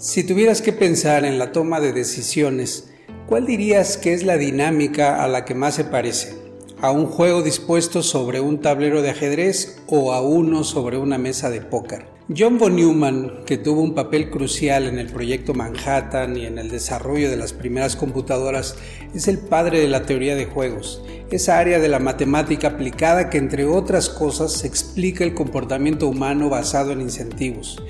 Si 0.00 0.24
tuvieras 0.24 0.62
que 0.62 0.72
pensar 0.72 1.26
en 1.26 1.38
la 1.38 1.52
toma 1.52 1.78
de 1.78 1.92
decisiones, 1.92 2.88
¿cuál 3.26 3.44
dirías 3.44 3.98
que 3.98 4.14
es 4.14 4.24
la 4.24 4.38
dinámica 4.38 5.22
a 5.22 5.28
la 5.28 5.44
que 5.44 5.54
más 5.54 5.74
se 5.74 5.84
parece? 5.84 6.36
¿A 6.80 6.90
un 6.90 7.04
juego 7.04 7.42
dispuesto 7.42 8.02
sobre 8.02 8.40
un 8.40 8.62
tablero 8.62 9.02
de 9.02 9.10
ajedrez 9.10 9.82
o 9.88 10.14
a 10.14 10.22
uno 10.22 10.64
sobre 10.64 10.96
una 10.96 11.18
mesa 11.18 11.50
de 11.50 11.60
póker? 11.60 12.06
John 12.34 12.56
von 12.56 12.76
Neumann, 12.76 13.44
que 13.44 13.58
tuvo 13.58 13.82
un 13.82 13.94
papel 13.94 14.30
crucial 14.30 14.86
en 14.86 14.98
el 14.98 15.08
proyecto 15.08 15.52
Manhattan 15.52 16.34
y 16.34 16.46
en 16.46 16.56
el 16.56 16.70
desarrollo 16.70 17.28
de 17.28 17.36
las 17.36 17.52
primeras 17.52 17.94
computadoras, 17.94 18.76
es 19.14 19.28
el 19.28 19.36
padre 19.36 19.80
de 19.80 19.88
la 19.88 20.06
teoría 20.06 20.34
de 20.34 20.46
juegos, 20.46 21.02
esa 21.30 21.58
área 21.58 21.78
de 21.78 21.88
la 21.88 21.98
matemática 21.98 22.68
aplicada 22.68 23.28
que 23.28 23.36
entre 23.36 23.66
otras 23.66 24.08
cosas 24.08 24.64
explica 24.64 25.24
el 25.24 25.34
comportamiento 25.34 26.08
humano 26.08 26.48
basado 26.48 26.92
en 26.92 27.02
incentivos. 27.02 27.82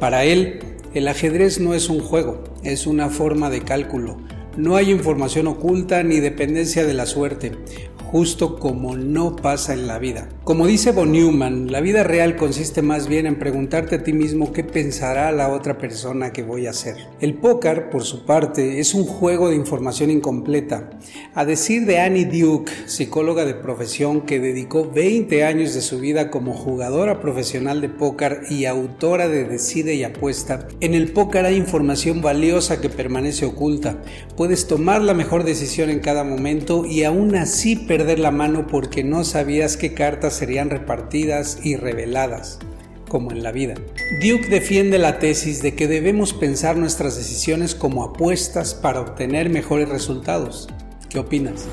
Para 0.00 0.24
él, 0.24 0.60
el 0.94 1.08
ajedrez 1.08 1.58
no 1.60 1.74
es 1.74 1.88
un 1.88 2.00
juego, 2.00 2.44
es 2.62 2.86
una 2.86 3.10
forma 3.10 3.50
de 3.50 3.62
cálculo. 3.62 4.16
No 4.56 4.76
hay 4.76 4.90
información 4.90 5.46
oculta 5.46 6.02
ni 6.02 6.20
dependencia 6.20 6.84
de 6.84 6.94
la 6.94 7.06
suerte 7.06 7.52
justo 8.10 8.58
como 8.58 8.96
no 8.96 9.36
pasa 9.36 9.74
en 9.74 9.86
la 9.86 9.98
vida. 9.98 10.30
Como 10.44 10.66
dice 10.66 10.92
von 10.92 11.12
Neumann, 11.12 11.70
la 11.70 11.82
vida 11.82 12.04
real 12.04 12.36
consiste 12.36 12.80
más 12.80 13.06
bien 13.06 13.26
en 13.26 13.38
preguntarte 13.38 13.96
a 13.96 14.02
ti 14.02 14.14
mismo 14.14 14.50
qué 14.50 14.64
pensará 14.64 15.30
la 15.30 15.50
otra 15.50 15.76
persona 15.76 16.32
que 16.32 16.42
voy 16.42 16.66
a 16.66 16.70
hacer. 16.70 16.96
El 17.20 17.34
póker, 17.34 17.90
por 17.90 18.04
su 18.04 18.24
parte, 18.24 18.80
es 18.80 18.94
un 18.94 19.04
juego 19.04 19.50
de 19.50 19.56
información 19.56 20.10
incompleta. 20.10 20.88
A 21.34 21.44
decir 21.44 21.84
de 21.84 22.00
Annie 22.00 22.24
Duke, 22.24 22.72
psicóloga 22.86 23.44
de 23.44 23.52
profesión 23.52 24.22
que 24.22 24.40
dedicó 24.40 24.90
20 24.90 25.44
años 25.44 25.74
de 25.74 25.82
su 25.82 25.98
vida 25.98 26.30
como 26.30 26.54
jugadora 26.54 27.20
profesional 27.20 27.82
de 27.82 27.90
póker 27.90 28.44
y 28.48 28.64
autora 28.64 29.28
de 29.28 29.44
Decide 29.44 29.96
y 29.96 30.04
Apuesta, 30.04 30.66
en 30.80 30.94
el 30.94 31.12
póker 31.12 31.44
hay 31.44 31.56
información 31.56 32.22
valiosa 32.22 32.80
que 32.80 32.88
permanece 32.88 33.44
oculta. 33.44 34.02
Puedes 34.34 34.66
tomar 34.66 35.02
la 35.02 35.12
mejor 35.12 35.44
decisión 35.44 35.90
en 35.90 36.00
cada 36.00 36.24
momento 36.24 36.86
y 36.86 37.04
aún 37.04 37.34
así 37.34 37.76
la 37.98 38.30
mano 38.30 38.66
porque 38.66 39.02
no 39.02 39.24
sabías 39.24 39.76
qué 39.76 39.92
cartas 39.92 40.34
serían 40.34 40.70
repartidas 40.70 41.58
y 41.64 41.76
reveladas, 41.76 42.60
como 43.08 43.32
en 43.32 43.42
la 43.42 43.52
vida. 43.52 43.74
Duke 44.22 44.48
defiende 44.48 44.98
la 44.98 45.18
tesis 45.18 45.62
de 45.62 45.74
que 45.74 45.88
debemos 45.88 46.32
pensar 46.32 46.76
nuestras 46.76 47.16
decisiones 47.16 47.74
como 47.74 48.04
apuestas 48.04 48.74
para 48.74 49.00
obtener 49.00 49.50
mejores 49.50 49.88
resultados. 49.88 50.68
¿Qué 51.10 51.18
opinas? 51.18 51.66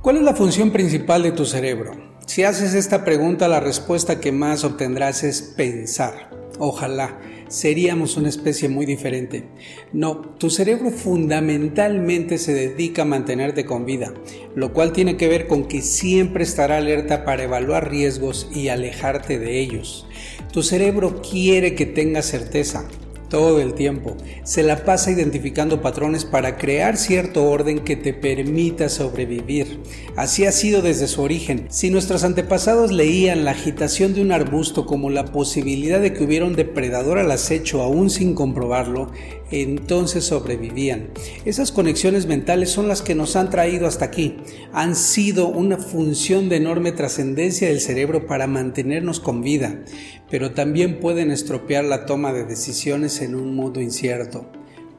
¿Cuál 0.00 0.16
es 0.16 0.22
la 0.22 0.34
función 0.34 0.72
principal 0.72 1.22
de 1.22 1.32
tu 1.32 1.44
cerebro? 1.44 1.92
Si 2.26 2.42
haces 2.42 2.74
esta 2.74 3.04
pregunta, 3.04 3.46
la 3.48 3.60
respuesta 3.60 4.18
que 4.18 4.32
más 4.32 4.64
obtendrás 4.64 5.22
es 5.22 5.42
pensar. 5.42 6.41
Ojalá 6.64 7.18
seríamos 7.48 8.16
una 8.16 8.28
especie 8.28 8.68
muy 8.68 8.86
diferente. 8.86 9.48
No, 9.92 10.20
tu 10.20 10.48
cerebro 10.48 10.92
fundamentalmente 10.92 12.38
se 12.38 12.54
dedica 12.54 13.02
a 13.02 13.04
mantenerte 13.04 13.64
con 13.64 13.84
vida, 13.84 14.14
lo 14.54 14.72
cual 14.72 14.92
tiene 14.92 15.16
que 15.16 15.26
ver 15.26 15.48
con 15.48 15.64
que 15.64 15.82
siempre 15.82 16.44
estará 16.44 16.76
alerta 16.76 17.24
para 17.24 17.42
evaluar 17.42 17.90
riesgos 17.90 18.48
y 18.54 18.68
alejarte 18.68 19.40
de 19.40 19.58
ellos. 19.58 20.06
Tu 20.52 20.62
cerebro 20.62 21.20
quiere 21.20 21.74
que 21.74 21.84
tengas 21.84 22.26
certeza, 22.26 22.86
todo 23.32 23.62
el 23.62 23.72
tiempo. 23.72 24.14
Se 24.44 24.62
la 24.62 24.84
pasa 24.84 25.10
identificando 25.10 25.80
patrones 25.80 26.26
para 26.26 26.58
crear 26.58 26.98
cierto 26.98 27.44
orden 27.44 27.78
que 27.78 27.96
te 27.96 28.12
permita 28.12 28.90
sobrevivir. 28.90 29.80
Así 30.16 30.44
ha 30.44 30.52
sido 30.52 30.82
desde 30.82 31.08
su 31.08 31.22
origen. 31.22 31.66
Si 31.70 31.88
nuestros 31.88 32.24
antepasados 32.24 32.92
leían 32.92 33.46
la 33.46 33.52
agitación 33.52 34.12
de 34.12 34.20
un 34.20 34.32
arbusto 34.32 34.84
como 34.84 35.08
la 35.08 35.24
posibilidad 35.24 35.98
de 35.98 36.12
que 36.12 36.24
hubiera 36.24 36.44
un 36.44 36.56
depredador 36.56 37.16
al 37.18 37.30
acecho 37.30 37.80
aún 37.80 38.10
sin 38.10 38.34
comprobarlo, 38.34 39.10
entonces 39.52 40.24
sobrevivían. 40.24 41.10
Esas 41.44 41.70
conexiones 41.70 42.26
mentales 42.26 42.70
son 42.70 42.88
las 42.88 43.02
que 43.02 43.14
nos 43.14 43.36
han 43.36 43.50
traído 43.50 43.86
hasta 43.86 44.06
aquí. 44.06 44.38
Han 44.72 44.96
sido 44.96 45.48
una 45.48 45.76
función 45.76 46.48
de 46.48 46.56
enorme 46.56 46.92
trascendencia 46.92 47.68
del 47.68 47.80
cerebro 47.80 48.26
para 48.26 48.46
mantenernos 48.46 49.20
con 49.20 49.42
vida, 49.42 49.84
pero 50.30 50.52
también 50.52 50.98
pueden 50.98 51.30
estropear 51.30 51.84
la 51.84 52.06
toma 52.06 52.32
de 52.32 52.44
decisiones 52.44 53.20
en 53.20 53.34
un 53.34 53.54
mundo 53.54 53.80
incierto, 53.80 54.50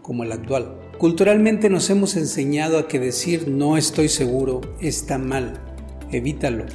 como 0.02 0.24
el 0.24 0.31
actual. 0.31 0.80
Culturalmente 0.97 1.70
nos 1.70 1.90
hemos 1.90 2.16
enseñado 2.16 2.78
a 2.78 2.88
que 2.88 3.00
decir 3.00 3.47
no 3.47 3.75
estoy 3.78 4.08
seguro 4.08 4.62
está 4.80 5.18
mal. 5.18 5.59
Evítalo 6.12 6.66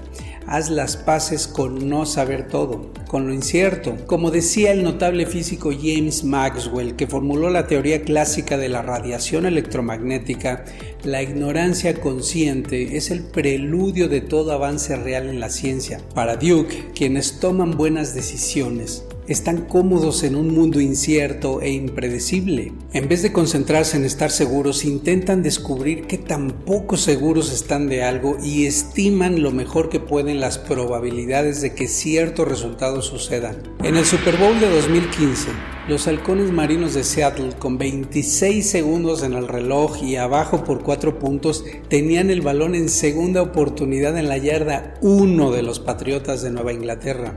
haz 0.49 0.71
las 0.71 0.97
paces 0.97 1.47
con 1.47 1.89
no 1.89 2.07
saber 2.07 2.49
todo, 2.49 2.91
con 3.07 3.27
lo 3.27 3.35
incierto. 3.35 3.97
Como 4.07 4.31
decía 4.31 4.73
el 4.73 4.83
notable 4.83 5.27
físico 5.27 5.71
James 5.71 6.25
Maxwell, 6.25 6.97
que 6.97 7.07
formuló 7.07 7.51
la 7.51 7.67
teoría 7.67 8.03
clásica 8.03 8.57
de 8.57 8.69
la 8.69 8.83
radiación 8.83 9.47
electromagnética, 9.47 10.65
la 11.05 11.23
ignorancia 11.23 12.01
consciente 12.01 12.97
es 12.97 13.11
el 13.11 13.23
preludio 13.23 14.09
de 14.09 14.21
todo 14.21 14.53
avance 14.53 14.97
real 14.97 15.29
en 15.29 15.41
la 15.41 15.51
ciencia. 15.51 16.01
Para 16.15 16.37
Duke, 16.37 16.93
quienes 16.95 17.41
toman 17.41 17.73
buenas 17.73 18.15
decisiones 18.15 19.05
están 19.29 19.67
cómodos 19.67 20.25
en 20.25 20.35
un 20.35 20.55
mundo 20.55 20.81
incierto 20.81 21.61
e 21.61 21.71
impredecible. 21.71 22.73
En 22.93 23.09
vez 23.09 23.23
de 23.23 23.33
concentrarse 23.33 23.97
en 23.97 24.05
estar 24.05 24.31
seguros, 24.31 24.85
intentan 24.85 25.43
descubrir 25.43 26.07
qué 26.07 26.19
tan 26.19 26.51
poco 26.51 26.97
seguros 26.97 27.53
están 27.53 27.89
de 27.89 28.03
algo 28.03 28.39
y 28.43 28.67
estiman 28.67 29.43
lo 29.43 29.53
mejor 29.53 29.91
que 29.91 30.01
pueden 30.01 30.41
las 30.41 30.59
probabilidades 30.59 31.61
de 31.61 31.75
que 31.75 31.89
ciertos 31.89 32.49
resultados 32.49 33.07
sucedan. 33.07 33.63
En 33.85 33.97
el 33.97 34.05
Super 34.05 34.37
Bowl 34.39 34.59
de 34.59 34.71
2015, 34.71 35.49
los 35.89 36.07
halcones 36.07 36.53
marinos 36.53 36.93
de 36.93 37.03
Seattle, 37.03 37.55
con 37.59 37.79
26 37.79 38.69
segundos 38.69 39.23
en 39.23 39.33
el 39.33 39.49
reloj 39.49 40.03
y 40.03 40.17
abajo 40.17 40.63
por 40.63 40.83
4 40.83 41.19
puntos, 41.19 41.65
tenían 41.89 42.29
el 42.29 42.43
balón 42.43 42.75
en 42.75 42.91
segunda 42.91 43.41
oportunidad 43.41 44.19
en 44.19 44.29
la 44.29 44.37
yarda 44.37 44.95
1 45.01 45.51
de 45.51 45.63
los 45.63 45.81
Patriotas 45.81 46.43
de 46.43 46.51
Nueva 46.51 46.75
Inglaterra. 46.75 47.35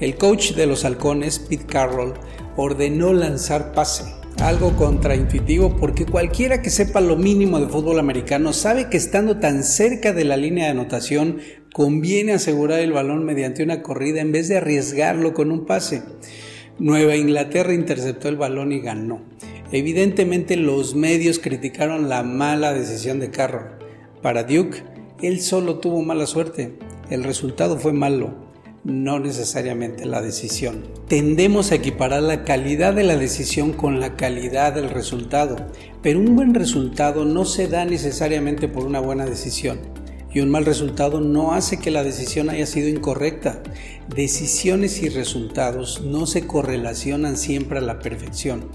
El 0.00 0.16
coach 0.16 0.54
de 0.54 0.66
los 0.66 0.86
halcones, 0.86 1.40
Pete 1.40 1.66
Carroll, 1.66 2.14
ordenó 2.56 3.12
lanzar 3.12 3.72
pase. 3.74 4.04
Algo 4.38 4.74
contraintuitivo 4.76 5.76
porque 5.76 6.06
cualquiera 6.06 6.62
que 6.62 6.70
sepa 6.70 7.02
lo 7.02 7.16
mínimo 7.16 7.60
de 7.60 7.68
fútbol 7.68 7.98
americano 7.98 8.54
sabe 8.54 8.88
que 8.88 8.96
estando 8.96 9.40
tan 9.40 9.62
cerca 9.62 10.14
de 10.14 10.24
la 10.24 10.38
línea 10.38 10.64
de 10.64 10.70
anotación 10.70 11.40
conviene 11.74 12.32
asegurar 12.32 12.80
el 12.80 12.92
balón 12.92 13.26
mediante 13.26 13.62
una 13.62 13.82
corrida 13.82 14.22
en 14.22 14.32
vez 14.32 14.48
de 14.48 14.56
arriesgarlo 14.56 15.34
con 15.34 15.52
un 15.52 15.66
pase. 15.66 16.02
Nueva 16.80 17.14
Inglaterra 17.14 17.74
interceptó 17.74 18.28
el 18.28 18.38
balón 18.38 18.72
y 18.72 18.80
ganó. 18.80 19.20
Evidentemente 19.70 20.56
los 20.56 20.94
medios 20.94 21.38
criticaron 21.38 22.08
la 22.08 22.22
mala 22.22 22.72
decisión 22.72 23.20
de 23.20 23.30
Carroll. 23.30 23.72
Para 24.22 24.44
Duke, 24.44 24.82
él 25.20 25.42
solo 25.42 25.78
tuvo 25.78 26.00
mala 26.00 26.24
suerte. 26.26 26.78
El 27.10 27.22
resultado 27.22 27.76
fue 27.76 27.92
malo, 27.92 28.32
no 28.82 29.18
necesariamente 29.18 30.06
la 30.06 30.22
decisión. 30.22 30.84
Tendemos 31.06 31.70
a 31.70 31.74
equiparar 31.74 32.22
la 32.22 32.44
calidad 32.44 32.94
de 32.94 33.04
la 33.04 33.18
decisión 33.18 33.74
con 33.74 34.00
la 34.00 34.16
calidad 34.16 34.72
del 34.72 34.88
resultado, 34.88 35.56
pero 36.00 36.18
un 36.18 36.34
buen 36.34 36.54
resultado 36.54 37.26
no 37.26 37.44
se 37.44 37.68
da 37.68 37.84
necesariamente 37.84 38.68
por 38.68 38.86
una 38.86 39.00
buena 39.00 39.26
decisión 39.26 39.99
y 40.32 40.40
un 40.40 40.50
mal 40.50 40.64
resultado 40.64 41.20
no 41.20 41.52
hace 41.52 41.78
que 41.78 41.90
la 41.90 42.04
decisión 42.04 42.50
haya 42.50 42.66
sido 42.66 42.88
incorrecta. 42.88 43.62
Decisiones 44.14 45.02
y 45.02 45.08
resultados 45.08 46.02
no 46.02 46.26
se 46.26 46.46
correlacionan 46.46 47.36
siempre 47.36 47.78
a 47.78 47.82
la 47.82 47.98
perfección. 47.98 48.68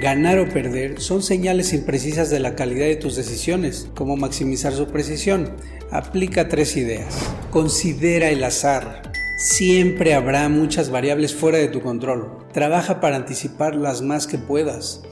Ganar 0.00 0.38
o 0.38 0.48
perder 0.48 1.00
son 1.00 1.22
señales 1.22 1.72
imprecisas 1.72 2.30
de 2.30 2.40
la 2.40 2.54
calidad 2.54 2.86
de 2.86 2.96
tus 2.96 3.14
decisiones. 3.14 3.88
¿Cómo 3.94 4.16
maximizar 4.16 4.72
su 4.72 4.86
precisión? 4.86 5.54
Aplica 5.90 6.48
tres 6.48 6.76
ideas. 6.76 7.14
Considera 7.50 8.30
el 8.30 8.42
azar. 8.42 9.12
Siempre 9.36 10.14
habrá 10.14 10.48
muchas 10.48 10.90
variables 10.90 11.34
fuera 11.34 11.58
de 11.58 11.68
tu 11.68 11.80
control. 11.80 12.38
Trabaja 12.52 13.00
para 13.00 13.16
anticipar 13.16 13.74
las 13.74 14.00
más 14.00 14.26
que 14.26 14.38
puedas. 14.38 15.02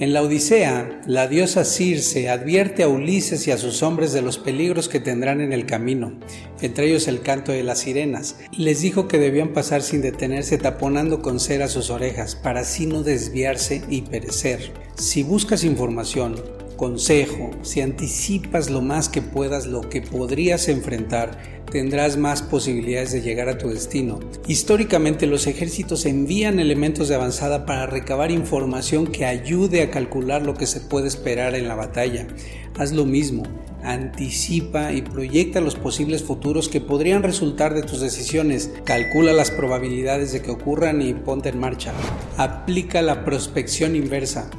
En 0.00 0.14
la 0.14 0.22
Odisea, 0.22 1.02
la 1.04 1.28
diosa 1.28 1.62
Circe 1.62 2.30
advierte 2.30 2.82
a 2.82 2.88
Ulises 2.88 3.46
y 3.46 3.50
a 3.50 3.58
sus 3.58 3.82
hombres 3.82 4.14
de 4.14 4.22
los 4.22 4.38
peligros 4.38 4.88
que 4.88 4.98
tendrán 4.98 5.42
en 5.42 5.52
el 5.52 5.66
camino, 5.66 6.18
entre 6.62 6.86
ellos 6.86 7.06
el 7.06 7.20
canto 7.20 7.52
de 7.52 7.62
las 7.62 7.80
sirenas. 7.80 8.36
Les 8.56 8.80
dijo 8.80 9.08
que 9.08 9.18
debían 9.18 9.52
pasar 9.52 9.82
sin 9.82 10.00
detenerse 10.00 10.56
taponando 10.56 11.20
con 11.20 11.38
cera 11.38 11.68
sus 11.68 11.90
orejas, 11.90 12.34
para 12.34 12.60
así 12.60 12.86
no 12.86 13.02
desviarse 13.02 13.82
y 13.90 14.00
perecer. 14.00 14.72
Si 14.94 15.22
buscas 15.22 15.64
información, 15.64 16.36
consejo, 16.80 17.50
si 17.60 17.82
anticipas 17.82 18.70
lo 18.70 18.80
más 18.80 19.10
que 19.10 19.20
puedas 19.20 19.66
lo 19.66 19.82
que 19.90 20.00
podrías 20.00 20.66
enfrentar, 20.66 21.62
tendrás 21.70 22.16
más 22.16 22.40
posibilidades 22.40 23.12
de 23.12 23.20
llegar 23.20 23.50
a 23.50 23.58
tu 23.58 23.68
destino. 23.68 24.18
Históricamente 24.48 25.26
los 25.26 25.46
ejércitos 25.46 26.06
envían 26.06 26.58
elementos 26.58 27.08
de 27.08 27.16
avanzada 27.16 27.66
para 27.66 27.84
recabar 27.84 28.30
información 28.30 29.06
que 29.06 29.26
ayude 29.26 29.82
a 29.82 29.90
calcular 29.90 30.40
lo 30.40 30.54
que 30.54 30.66
se 30.66 30.80
puede 30.80 31.08
esperar 31.08 31.54
en 31.54 31.68
la 31.68 31.74
batalla. 31.74 32.26
Haz 32.78 32.92
lo 32.92 33.04
mismo. 33.04 33.42
anticipa 33.82 34.92
y 34.92 35.02
proyecta 35.02 35.60
los 35.60 35.74
posibles 35.74 36.22
futuros 36.22 36.70
que 36.70 36.80
podrían 36.80 37.22
resultar 37.22 37.74
de 37.74 37.82
tus 37.82 38.00
decisiones. 38.00 38.70
Calcula 38.84 39.34
las 39.34 39.50
probabilidades 39.50 40.32
de 40.32 40.40
que 40.40 40.50
ocurran 40.50 41.02
y 41.02 41.12
ponte 41.12 41.50
en 41.50 41.58
marcha. 41.58 41.92
Aplica 42.38 43.02
la 43.02 43.24
prospección 43.24 43.96
inversa. 43.96 44.50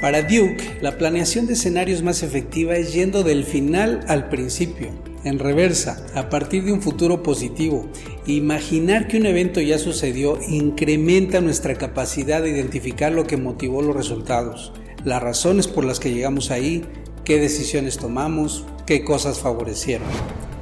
Para 0.00 0.22
Duke, 0.22 0.78
la 0.80 0.96
planeación 0.96 1.46
de 1.46 1.52
escenarios 1.52 2.02
más 2.02 2.22
efectiva 2.22 2.74
es 2.74 2.94
yendo 2.94 3.22
del 3.22 3.44
final 3.44 4.00
al 4.08 4.30
principio, 4.30 4.88
en 5.24 5.38
reversa, 5.38 6.06
a 6.14 6.30
partir 6.30 6.64
de 6.64 6.72
un 6.72 6.80
futuro 6.80 7.22
positivo. 7.22 7.86
Imaginar 8.24 9.08
que 9.08 9.18
un 9.18 9.26
evento 9.26 9.60
ya 9.60 9.78
sucedió 9.78 10.38
incrementa 10.48 11.42
nuestra 11.42 11.74
capacidad 11.74 12.40
de 12.40 12.48
identificar 12.48 13.12
lo 13.12 13.26
que 13.26 13.36
motivó 13.36 13.82
los 13.82 13.94
resultados, 13.94 14.72
las 15.04 15.22
razones 15.22 15.68
por 15.68 15.84
las 15.84 16.00
que 16.00 16.14
llegamos 16.14 16.50
ahí, 16.50 16.82
qué 17.26 17.38
decisiones 17.38 17.98
tomamos, 17.98 18.64
qué 18.86 19.04
cosas 19.04 19.40
favorecieron. 19.40 20.08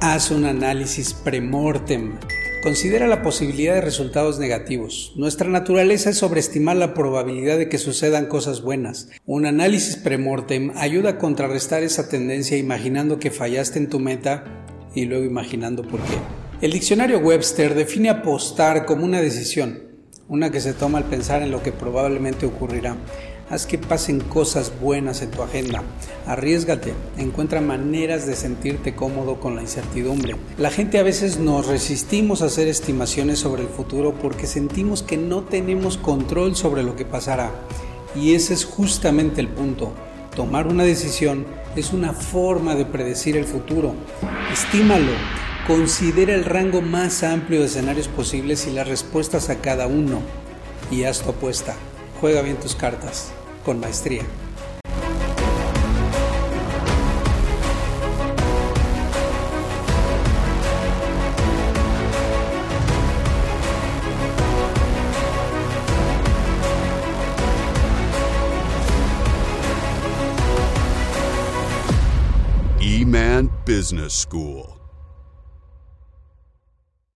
Haz 0.01 0.31
un 0.31 0.43
análisis 0.43 1.13
premortem 1.13 2.17
Considera 2.61 3.07
la 3.07 3.21
posibilidad 3.21 3.75
de 3.75 3.79
resultados 3.79 4.37
negativos. 4.37 5.13
Nuestra 5.15 5.47
naturaleza 5.47 6.09
es 6.09 6.17
sobreestimar 6.17 6.75
la 6.75 6.93
probabilidad 6.93 7.57
de 7.57 7.69
que 7.69 7.77
sucedan 7.77 8.25
cosas 8.25 8.61
buenas. 8.61 9.07
Un 9.25 9.45
análisis 9.45 9.95
premortem 9.95 10.73
ayuda 10.75 11.11
a 11.11 11.17
contrarrestar 11.17 11.83
esa 11.83 12.09
tendencia 12.09 12.57
imaginando 12.57 13.17
que 13.17 13.31
fallaste 13.31 13.79
en 13.79 13.87
tu 13.87 14.01
meta 14.01 14.43
y 14.93 15.05
luego 15.05 15.23
imaginando 15.23 15.83
por 15.83 16.01
qué. 16.01 16.17
El 16.59 16.73
diccionario 16.73 17.19
Webster 17.19 17.75
define 17.75 18.09
apostar 18.09 18.85
como 18.85 19.05
una 19.05 19.21
decisión, 19.21 19.79
una 20.27 20.51
que 20.51 20.59
se 20.59 20.73
toma 20.73 20.97
al 20.97 21.05
pensar 21.05 21.41
en 21.41 21.51
lo 21.51 21.63
que 21.63 21.71
probablemente 21.71 22.45
ocurrirá. 22.45 22.97
Haz 23.49 23.65
que 23.65 23.79
pasen 23.79 24.19
cosas 24.19 24.71
buenas 24.79 25.23
en 25.23 25.31
tu 25.31 25.41
agenda. 25.41 25.81
Arriesgate. 26.27 26.93
Encuentra 27.17 27.61
maneras 27.61 28.27
de 28.27 28.35
sentirte 28.35 28.93
cómodo 28.93 29.39
con 29.39 29.55
la 29.55 29.63
incertidumbre. 29.63 30.35
La 30.59 30.69
gente 30.69 30.99
a 30.99 31.03
veces 31.03 31.39
nos 31.39 31.65
resistimos 31.65 32.43
a 32.43 32.45
hacer 32.45 32.67
estimaciones 32.67 33.39
sobre 33.39 33.63
el 33.63 33.69
futuro 33.69 34.13
porque 34.13 34.45
sentimos 34.45 35.01
que 35.01 35.17
no 35.17 35.45
tenemos 35.45 35.97
control 35.97 36.55
sobre 36.55 36.83
lo 36.83 36.95
que 36.95 37.05
pasará. 37.05 37.49
Y 38.15 38.35
ese 38.35 38.53
es 38.53 38.65
justamente 38.65 39.41
el 39.41 39.47
punto. 39.47 39.93
Tomar 40.35 40.67
una 40.67 40.83
decisión 40.83 41.47
es 41.75 41.91
una 41.91 42.13
forma 42.13 42.75
de 42.75 42.85
predecir 42.85 43.35
el 43.35 43.45
futuro. 43.45 43.95
Estímalo. 44.53 45.11
Considera 45.65 46.35
el 46.35 46.45
rango 46.45 46.81
más 46.81 47.23
amplio 47.23 47.61
de 47.61 47.65
escenarios 47.65 48.09
posibles 48.09 48.67
y 48.67 48.71
las 48.73 48.87
respuestas 48.87 49.49
a 49.49 49.59
cada 49.59 49.87
uno. 49.87 50.19
Y 50.91 51.05
haz 51.05 51.23
tu 51.23 51.31
apuesta. 51.31 51.73
Juega 52.21 52.43
bien 52.43 52.57
tus 52.57 52.75
cartas 52.75 53.31
con 53.69 53.79
maestría. 53.79 54.25
E-Man 72.81 73.51
Business 73.67 74.13
School. 74.13 74.78